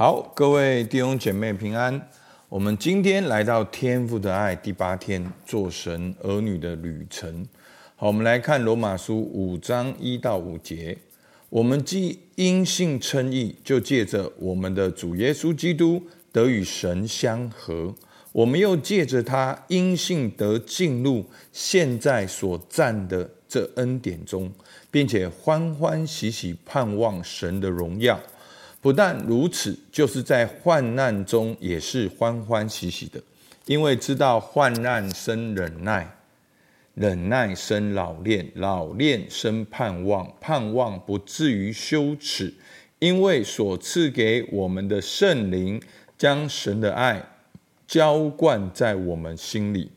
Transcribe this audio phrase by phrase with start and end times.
[0.00, 2.08] 好，各位弟兄姐妹平安。
[2.48, 7.46] 我们今天来到天父的爱第八天，做神儿女的旅程。
[7.96, 10.96] 好，我们来看罗马书五章一到五节。
[11.50, 17.94] 我们既因信称义，就借着我们的主耶稣基督得与神相合。
[18.32, 24.50] 我们又借着他因信得进入现在所站的这恩典中，
[24.90, 28.18] 并且欢欢喜喜盼望神的荣耀。
[28.80, 33.20] 不但如此，就是在患难中也是欢欢喜喜的，
[33.66, 36.10] 因为知道患难生忍耐，
[36.94, 42.54] 忍耐生老练，老练生盼望，盼望不至于羞耻，
[42.98, 45.82] 因为所赐给我们的圣灵
[46.16, 47.22] 将神的爱
[47.86, 49.90] 浇灌在我们心里。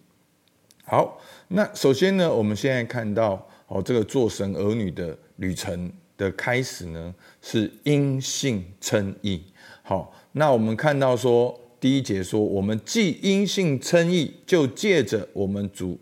[0.83, 5.89] 好，那首先呢，我们现在看到哦，这个做神儿女的旅程。
[6.17, 9.41] 的开始呢，是因信称义。
[9.81, 15.99] 好，那我们看到说，第一节说，我们既因信称义，就借着我们主，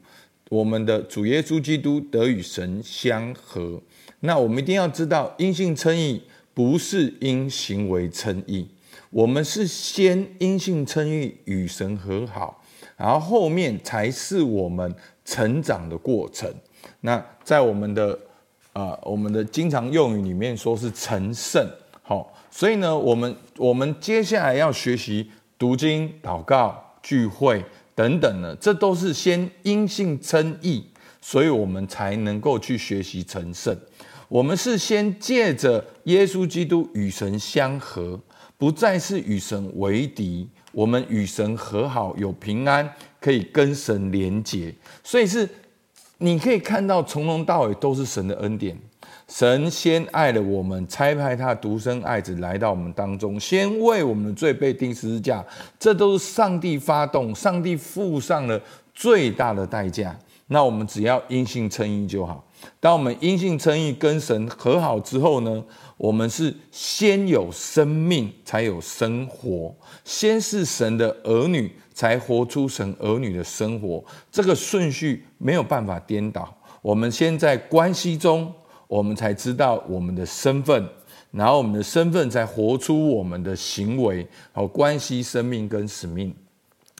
[0.50, 3.82] 我们的主耶稣基督得与神相合。
[4.20, 6.22] 那我们一定要知道，因信称义
[6.54, 8.68] 不是因行为称义，
[9.10, 12.64] 我们是先因信称义与神和好，
[12.98, 14.94] 然后后面才是我们
[15.26, 16.54] 成长的过程。
[17.00, 18.20] 那在我们的。
[18.74, 21.70] 啊、我们的经常用语里面说是成圣，
[22.02, 27.62] 好，所以呢，我们我们接下来要学习读经、祷告、聚会
[27.94, 30.86] 等等呢，这都是先因信称义，
[31.22, 33.78] 所以我们才能够去学习成圣。
[34.30, 38.18] 我们是先借着耶稣基督与神相合，
[38.58, 45.50] 不再是与神为敌，我们与神和好，有平安，可以跟神连结，所以是。
[46.24, 48.78] 你可以看到，从头到尾都是神的恩典。
[49.28, 55.44] 神先爱了我们，差派他独生爱子来到我们当中，先为我们的罪被钉十字架。
[55.80, 58.62] 这都是上帝发动，上帝付上了
[58.94, 60.16] 最大的代价。
[60.48, 62.46] 那我们只要因信称义就好。
[62.80, 65.64] 当我们因信称义跟神和好之后呢，
[65.98, 69.74] 我们是先有生命，才有生活。
[70.06, 71.72] 先是神的儿女。
[71.94, 76.56] 才活出神儿女的生活，这个顺序没有办法颠倒。
[76.82, 78.52] 我们先在关系中，
[78.88, 80.84] 我们才知道我们的身份，
[81.32, 84.28] 然后我们的身份才活出我们的行为。
[84.52, 86.34] 好，关系、生命跟使命。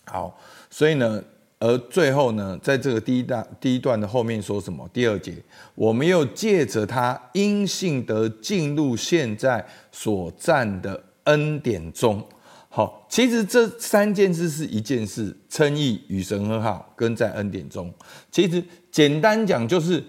[0.06, 0.38] 好，
[0.70, 1.24] 所以呢，
[1.58, 4.88] 而最后呢，在这个第一段第一段的后面说什么？
[4.94, 5.34] 第二节，
[5.74, 12.24] 我们又借着他因信得进入现在所站的恩典中。
[12.74, 17.94] 好，其实这三件事是一件事：称义、与神和好，跟在恩典中。
[18.32, 20.02] 其实简单讲，就是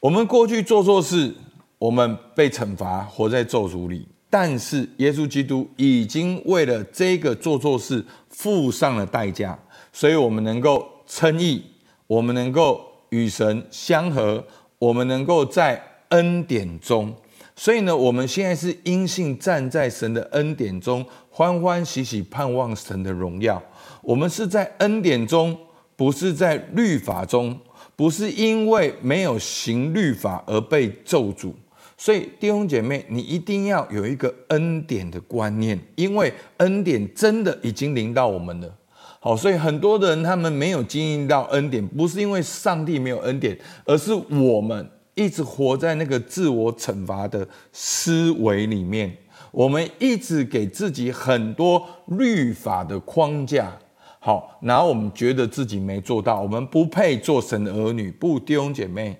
[0.00, 1.34] 我们过去做错事，
[1.78, 4.08] 我们被惩罚，活在咒诅里。
[4.30, 9.58] 但是耶稣基督已经为了这个做错事付上了代价，
[9.92, 11.62] 所以我们能够称义，
[12.06, 12.80] 我们能够
[13.10, 14.42] 与神相合，
[14.78, 17.14] 我们能够在恩典中。
[17.56, 23.62] 所以呢，我们现在是因信站在神的恩典中，欢欢喜喜盼望神的荣耀。
[24.02, 25.56] 我们是在恩典中，
[25.94, 27.56] 不是在律法中，
[27.94, 31.52] 不是因为没有行律法而被咒诅。
[31.96, 38.74] 所以弟兄姐妹，你一定要有一个恩典的观念，因为恩典真的已经临到我们了。
[39.20, 44.90] 好，所以很多的人他们没有经历到恩典，不是因为上帝没有恩典，而是我们。
[45.14, 49.16] 一直活在那个自我惩罚的思维里面，
[49.50, 53.72] 我们一直给自己很多律法的框架，
[54.18, 58.10] 好，然后我们觉得自己没做到，我们不配做神的儿女。
[58.10, 59.16] 不，弟兄姐妹，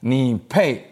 [0.00, 0.84] 你配，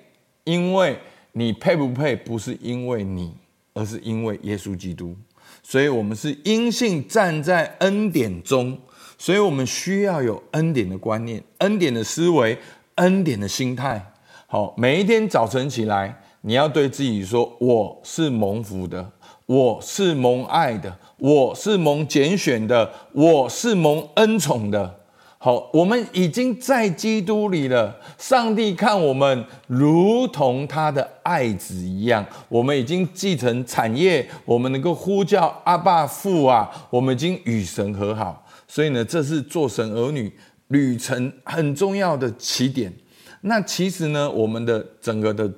[0.45, 0.99] 因为
[1.33, 3.35] 你配不配，不是因为你，
[3.75, 5.15] 而是因为耶稣基督。
[5.63, 8.79] 所以，我们是因信站在恩典中，
[9.19, 12.57] 所以我们需要有恩典的观念、恩典的思维、
[12.95, 14.13] 恩典的心态。
[14.51, 19.13] 好，每一天早晨起来，你要对自己说：“我是蒙福的，
[19.45, 25.01] 我是蒙爱的，我是蒙拣选的，我是蒙恩宠的。”
[25.37, 27.95] 好，我们已经在基督里了。
[28.17, 38.47] 上帝看我们如同他的爱子一样，我们已经继承产业，我们能够呼叫阿爸父啊，我们已经与神和好。
[38.67, 40.33] 所以呢，这是做神儿女
[40.69, 42.91] 旅程很重要的起点。
[43.43, 45.51] 那其实呢，我们的整个的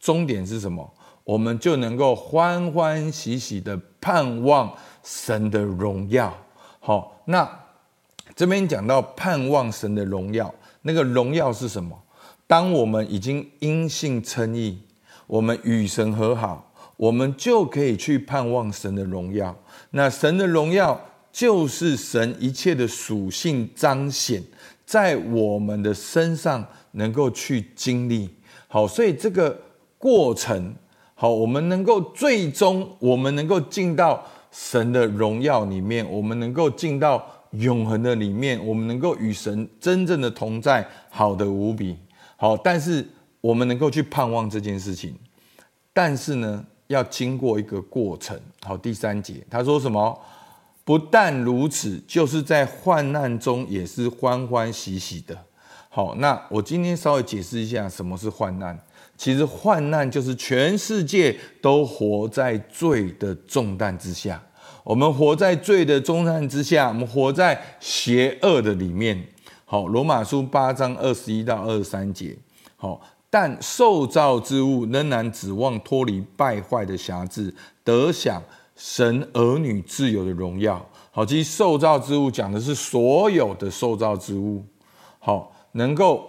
[0.00, 0.88] 终点是什么？
[1.24, 4.72] 我们就能够欢欢喜喜的盼望
[5.04, 6.34] 神的荣耀。
[6.80, 7.46] 好，那
[8.34, 11.94] 这边讲到盼望神的荣耀，那个荣耀是什么？
[12.46, 14.78] 当我们已经因信称义，
[15.26, 19.54] 我们与神和好，我们就可以去盼望神的荣耀。
[19.90, 20.98] 那神的荣耀
[21.30, 24.42] 就是神一切的属性彰显
[24.88, 28.30] 在我们的身上，能够去经历。
[28.68, 29.60] 好，所以这个
[29.98, 30.74] 过程，
[31.14, 41.94] 好，我们能够最终，我们能够进到神的荣耀里面，我们能够进到永恒的里面，我们能够与神真正的同在，好的无比。
[42.38, 43.06] 好，但是
[43.42, 45.14] 我们能够去盼望这件事情，
[45.92, 48.40] 但是呢，要经过一个过程。
[48.62, 50.18] 好，第三节他说什么？
[50.88, 55.36] 不但如此，就是在患难中也是欢欢喜喜的。
[55.90, 58.78] 好，那我今天稍微解释一下什么是患难。
[59.14, 64.42] 其实患难就是全世界都活在罪的重担之下，
[64.82, 69.22] 我们活在罪的重担之下，我们活在邪恶的里面。
[69.66, 72.34] 好，罗马书八章二十一到二十三节。
[72.76, 72.98] 好，
[73.28, 77.54] 但受造之物仍然指望脱离败坏的辖制，
[77.84, 78.42] 得享
[78.78, 80.88] 神儿女自由的荣耀。
[81.10, 84.64] 好，其实受造之物讲的是所有的受造之物。
[85.18, 85.52] 好。
[85.72, 86.28] 能够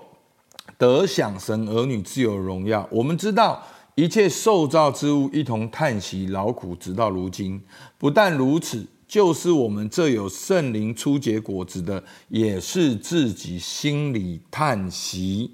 [0.77, 3.63] 得享神儿女自由的荣耀，我们知道
[3.95, 7.59] 一切受造之物一同叹息劳苦，直到如今。
[7.97, 15.53] 不但如此，就是我们这有圣灵初结果子的，也是自己心里叹息，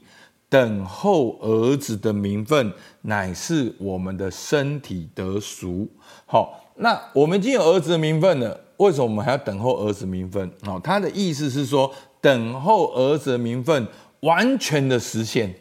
[0.49, 5.87] 等候儿子的名分，乃是我们的身体得赎。
[6.25, 10.51] 好，那我们已经有儿子的名分了，为什么我们还要等候儿子名分？
[10.65, 11.91] 哦，他的意思是说。
[12.21, 13.87] 等候儿子的名分
[14.21, 15.53] 完全的实现，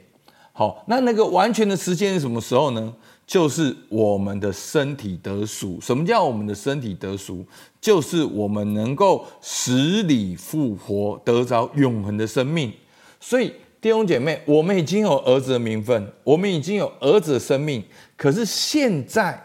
[0.50, 2.94] 好，那那个完全的实现是什么时候呢？
[3.26, 5.78] 就是我们的身体得赎。
[5.82, 7.44] 什么叫我们的身体得赎？
[7.82, 12.72] 就是我们能够死里复活，得着永恒的生命。
[13.20, 17.84] 所以弟兄姐妹，我们已经有儿子的名分，我们已经有儿子的生命，
[18.16, 19.43] 可是现在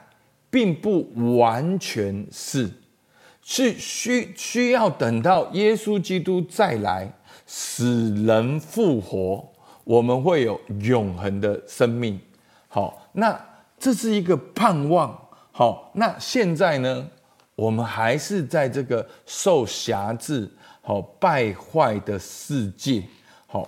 [0.50, 2.70] 并不完全是。
[3.42, 7.12] 是需需要等到耶稣基督再来，
[7.48, 9.44] 死人复活，
[9.84, 12.20] 我们会有永恒的生命。
[12.68, 13.40] 好，那
[13.80, 15.20] 这是一个盼望。
[15.52, 17.08] 好，那现在呢，
[17.56, 20.48] 我们还是在这个受辖制、
[20.82, 23.04] 好败坏的世界。
[23.48, 23.68] 好，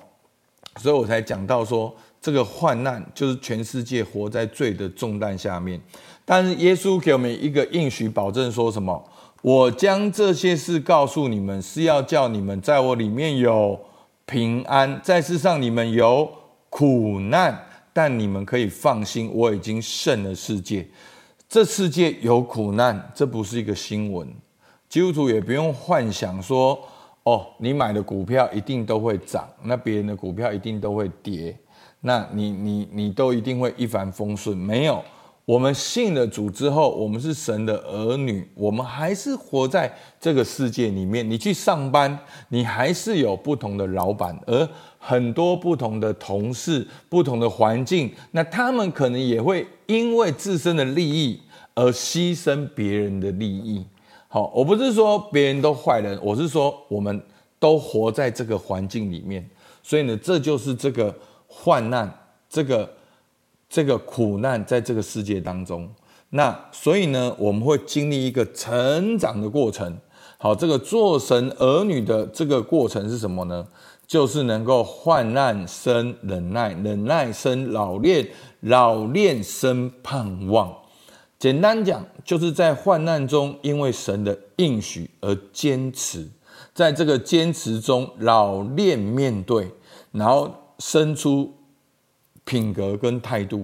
[0.75, 5.81] 所以我才讲到说，这个患难就是全世界活在罪的重担下面。
[6.23, 9.03] 但是耶稣给我们一个应许保证，说什么？
[9.41, 13.79] 我将这些事告诉你们，是要叫你们在我里面有
[14.27, 16.31] 平安，在世上你们有
[16.69, 20.87] 苦难，但你们可以放心，我已经胜了世界。
[21.49, 24.31] 这世界有苦难，这不是一个新闻。
[24.87, 26.79] 基督徒也不用幻想说，
[27.23, 31.57] 哦，你买的股票一定都会涨，那别人的股票一定都会跌，
[32.01, 35.03] 那你你你都一定会一帆风顺，没有。
[35.43, 41.27] 我们信了主之后，我们是神的儿女，我们还是活在这个世界里面。
[41.27, 42.17] 你去上班，
[42.49, 44.69] 你还是有不同的老板，而
[44.99, 51.41] 很多不同的同事、不同的环境，那他们可能也会因为自身的利益
[51.73, 53.83] 而牺牲别人的利益。
[54.27, 57.21] 好，我不是说别人都坏人，我是说我们
[57.59, 59.45] 都活在这个环境里面，
[59.83, 61.13] 所以呢，这就是这个
[61.51, 62.11] 患难，
[62.49, 62.89] 这个。
[63.73, 65.89] 这个苦难在这个世界当中，
[66.31, 69.97] 那所以呢，我们会经历一个成长的过程。
[70.37, 73.65] 好，这个做神儿女的这个过程是什么呢？
[74.05, 78.27] 就是能够患难生忍耐，忍耐生老练，
[78.59, 80.75] 老练生盼望。
[81.39, 86.27] 简单讲，就是在患难中，因为神的应许而坚持，
[86.73, 89.71] 在这个坚持中老练面对，
[90.11, 91.53] 然后生出。
[92.43, 93.63] 品格跟态度，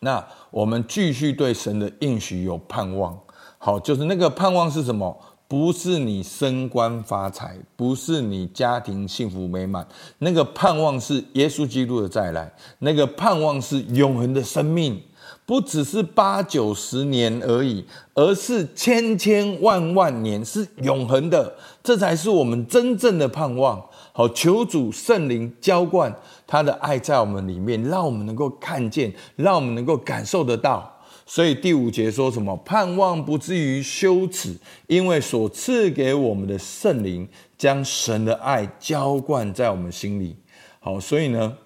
[0.00, 3.16] 那我们继续对神的应许有盼望。
[3.58, 5.14] 好，就是那个盼望是什么？
[5.46, 9.86] 不是你升官发财，不是你家庭幸福美满，
[10.18, 15.00] 那个盼望是耶稣基督的再来，那个盼望是永恒的生命，
[15.46, 17.84] 不只是八九十年而已，
[18.14, 23.80] 而是千千万万年，是永恒的，这才是我们真正的盼望。
[24.12, 26.12] 好，求主圣灵浇灌
[26.46, 30.92] 他的爱在我们里面，让我们能够看见，让我们能够感受得到。
[31.28, 32.56] 所以第五节说什么？
[32.64, 40.36] 盼望不至于羞耻，因为所赐给我们的圣灵将神的爱浇灌在我们心里。
[40.80, 41.56] 好，所以呢，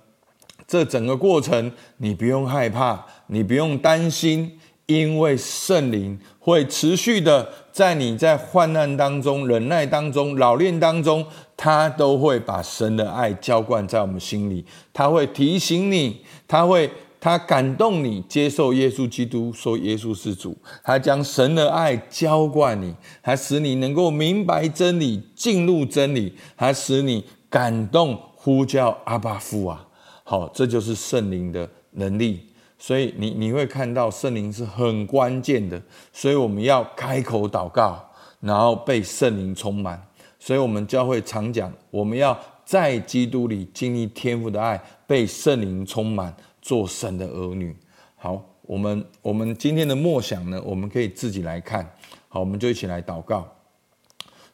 [0.71, 4.57] 这整个过程你不用害怕，你不用担心。
[4.87, 11.25] 因为圣灵会持续的在你在患难当中、忍耐当中、老练当中，
[11.57, 14.65] 他都会把神的爱浇灌在我们心里。
[14.93, 29.87] 他会提醒你，他会他感动你接受耶稣基督，说耶稣是主，他将神的爱浇灌你，还使你能够明白真理，进入真理，还使你感动呼叫阿爸父啊！
[30.31, 32.39] 好，这就是圣灵的能力。
[32.79, 35.83] 所以你你会看到圣灵是很关键的，
[36.13, 38.09] 所以我们要开口祷告，
[38.39, 40.01] 然后被圣灵充满。
[40.39, 46.33] 所以我们教会常讲，我们要在基督里经历天父的爱，被圣灵充满，
[46.63, 47.75] 做神的儿女。
[48.15, 51.85] 好，我们我们今天的默想呢，我们可以自己来看。
[52.29, 53.53] 好，我们就一起来祷告。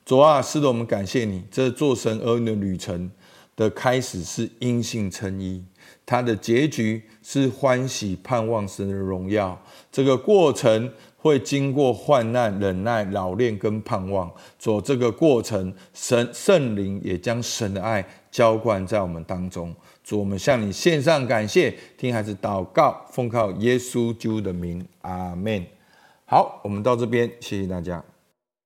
[0.06, 3.11] 主啊，是的，我们感谢你，这做神儿女的旅程
[3.56, 5.64] 的开始是因信称义。
[6.04, 9.60] 他的结局是欢喜盼望神的荣耀，
[9.90, 14.30] 这个过程会经过患难、忍耐、老练跟盼望。
[14.58, 19.75] 走这个过程，神圣灵也将神的爱浇灌在我们当中。
[20.04, 25.66] 主，我们向你献上感谢，听孩子祷告，奉靠耶稣基督的名，阿门。
[26.25, 28.15] 好，我们到这边，谢谢大家。